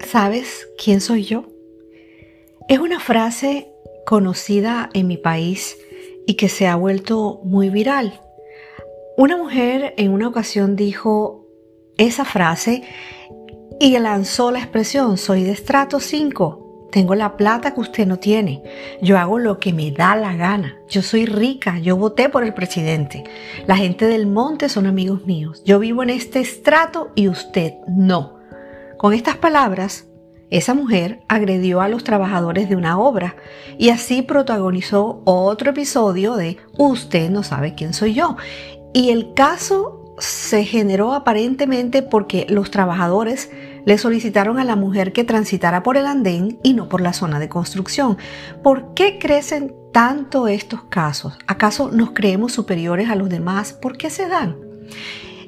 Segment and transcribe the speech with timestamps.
[0.00, 1.44] ¿Sabes quién soy yo?
[2.68, 3.68] Es una frase
[4.06, 5.76] conocida en mi país
[6.26, 8.20] y que se ha vuelto muy viral.
[9.16, 11.46] Una mujer en una ocasión dijo
[11.96, 12.82] esa frase
[13.80, 18.62] y lanzó la expresión, soy de estrato 5, tengo la plata que usted no tiene,
[19.02, 22.54] yo hago lo que me da la gana, yo soy rica, yo voté por el
[22.54, 23.24] presidente,
[23.66, 28.43] la gente del monte son amigos míos, yo vivo en este estrato y usted no.
[29.04, 30.06] Con estas palabras,
[30.48, 33.36] esa mujer agredió a los trabajadores de una obra
[33.76, 38.38] y así protagonizó otro episodio de Usted no sabe quién soy yo.
[38.94, 43.50] Y el caso se generó aparentemente porque los trabajadores
[43.84, 47.38] le solicitaron a la mujer que transitara por el andén y no por la zona
[47.38, 48.16] de construcción.
[48.62, 51.36] ¿Por qué crecen tanto estos casos?
[51.46, 53.74] ¿Acaso nos creemos superiores a los demás?
[53.74, 54.56] ¿Por qué se dan?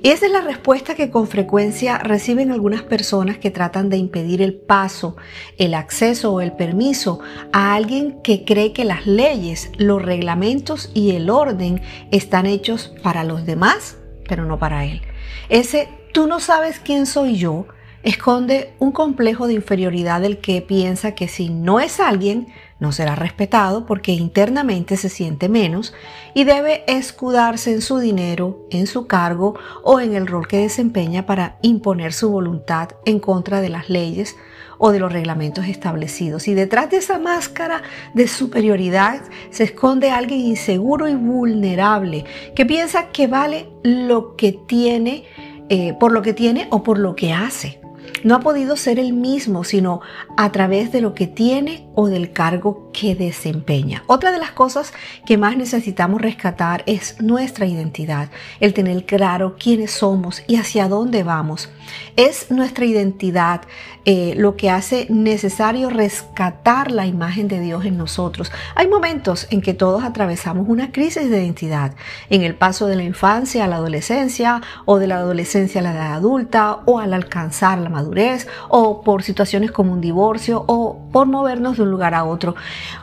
[0.03, 4.55] Esa es la respuesta que con frecuencia reciben algunas personas que tratan de impedir el
[4.55, 5.17] paso,
[5.59, 7.21] el acceso o el permiso
[7.53, 11.81] a alguien que cree que las leyes, los reglamentos y el orden
[12.11, 13.97] están hechos para los demás,
[14.29, 15.03] pero no para él.
[15.49, 17.67] Ese tú no sabes quién soy yo
[18.03, 23.15] esconde un complejo de inferioridad del que piensa que si no es alguien, no será
[23.15, 25.95] respetado porque internamente se siente menos
[26.35, 31.27] y debe escudarse en su dinero, en su cargo o en el rol que desempeña
[31.27, 34.37] para imponer su voluntad en contra de las leyes
[34.79, 36.49] o de los reglamentos establecidos.
[36.49, 43.09] Y detrás de esa máscara de superioridad se esconde alguien inseguro y vulnerable que piensa
[43.09, 45.25] que vale lo que tiene,
[45.71, 47.81] eh, por lo que tiene o por lo que hace
[48.25, 50.01] no ha podido ser el mismo, sino
[50.37, 54.03] a través de lo que tiene o del cargo que desempeña.
[54.07, 54.93] Otra de las cosas
[55.25, 61.23] que más necesitamos rescatar es nuestra identidad, el tener claro quiénes somos y hacia dónde
[61.23, 61.71] vamos.
[62.17, 63.63] Es nuestra identidad
[64.05, 68.53] eh, lo que hace necesario rescatar la imagen de Dios en nosotros.
[68.75, 71.95] Hay momentos en que todos atravesamos una crisis de identidad,
[72.31, 75.93] en el paso de la infancia a la adolescencia o de la adolescencia a la
[75.93, 81.27] edad adulta o al alcanzar la madurez o por situaciones como un divorcio o por
[81.27, 82.55] movernos de un lugar a otro.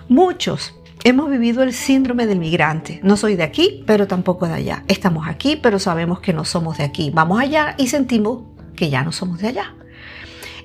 [0.07, 0.73] Muchos
[1.05, 3.01] Hemos vivido el síndrome del migrante.
[3.03, 4.85] No soy de aquí, pero tampoco de allá.
[4.87, 7.11] Estamos aquí, pero sabemos que no somos de aquí.
[7.13, 8.43] Vamos allá y sentimos
[8.77, 9.75] que ya no somos de allá.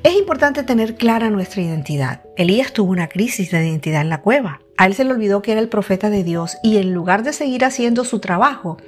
[0.05, 2.23] Es importante tener clara nuestra identidad.
[2.37, 4.61] Elías tuvo una crisis de identidad en la cueva.
[4.79, 7.33] A él se le olvidó que era el profeta de Dios y en lugar de
[7.33, 8.79] seguir haciendo su trabajo,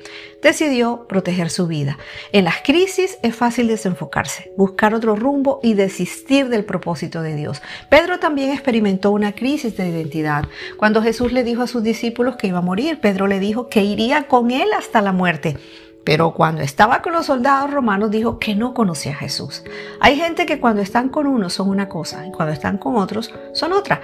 [0.41, 1.99] decidió proteger su vida.
[2.31, 7.61] En las crisis es fácil desenfocarse, buscar otro rumbo y desistir del propósito de Dios.
[7.89, 10.45] Pedro también experimentó una crisis de identidad.
[10.77, 13.83] Cuando Jesús le dijo a sus discípulos que iba a morir, Pedro le dijo que
[13.83, 15.59] iría con él hasta la muerte.
[16.05, 19.65] Pero cuando estaba con los soldados romanos dijo que no conocía a Jesús.
[19.99, 23.35] Hay gente que cuando están con unos son una cosa y cuando están con otros
[23.55, 24.01] son otra.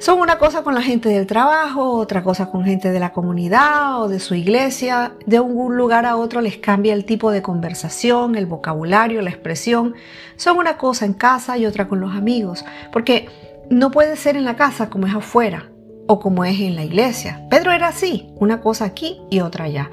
[0.00, 4.00] Son una cosa con la gente del trabajo, otra cosa con gente de la comunidad
[4.00, 5.14] o de su iglesia.
[5.26, 9.94] De un lugar a otro les cambia el tipo de conversación, el vocabulario, la expresión.
[10.36, 12.64] Son una cosa en casa y otra con los amigos.
[12.92, 13.28] Porque
[13.70, 15.68] no puede ser en la casa como es afuera
[16.06, 17.44] o como es en la iglesia.
[17.50, 19.90] Pedro era así, una cosa aquí y otra allá.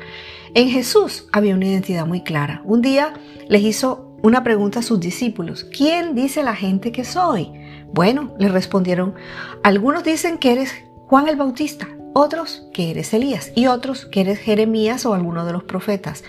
[0.54, 2.62] En Jesús había una identidad muy clara.
[2.64, 3.14] Un día
[3.50, 5.66] les hizo una pregunta a sus discípulos.
[5.66, 7.52] ¿Quién dice la gente que soy?
[7.94, 9.14] Bueno, le respondieron,
[9.62, 10.74] algunos dicen que eres
[11.06, 15.54] Juan el Bautista, otros que eres Elías y otros que eres Jeremías o alguno de
[15.54, 16.24] los profetas.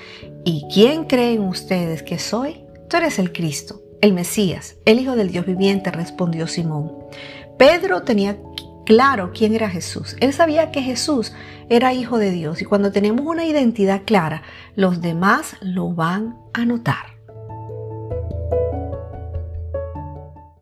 [0.45, 2.67] ¿Y quién creen ustedes que soy?
[2.91, 6.93] Tú eres el Cristo, el Mesías, el Hijo del Dios viviente, respondió Simón.
[7.57, 8.37] Pedro tenía
[8.85, 10.17] claro quién era Jesús.
[10.21, 11.33] Él sabía que Jesús
[11.71, 14.43] era hijo de Dios y cuando tenemos una identidad clara,
[14.75, 17.16] los demás lo van a notar.